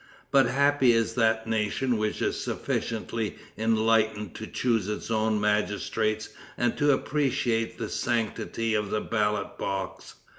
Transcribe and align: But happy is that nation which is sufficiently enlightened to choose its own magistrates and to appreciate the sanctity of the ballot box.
But 0.31 0.47
happy 0.47 0.93
is 0.93 1.13
that 1.13 1.45
nation 1.45 1.95
which 1.95 2.23
is 2.23 2.39
sufficiently 2.41 3.35
enlightened 3.55 4.33
to 4.33 4.47
choose 4.47 4.87
its 4.87 5.11
own 5.11 5.39
magistrates 5.39 6.29
and 6.57 6.75
to 6.79 6.91
appreciate 6.91 7.77
the 7.77 7.87
sanctity 7.87 8.73
of 8.73 8.89
the 8.89 8.99
ballot 9.01 9.59
box. 9.59 10.15